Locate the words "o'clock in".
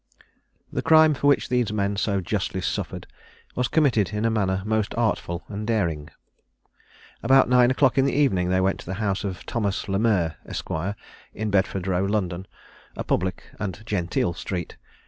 7.69-8.05